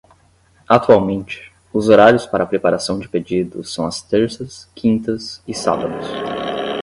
Atualmente, 0.67 1.53
os 1.71 1.87
horários 1.87 2.25
para 2.25 2.47
preparação 2.47 2.97
de 2.97 3.07
pedidos 3.07 3.71
são 3.71 3.85
às 3.85 4.01
terças, 4.01 4.67
quintas 4.73 5.43
e 5.47 5.53
sábados. 5.53 6.07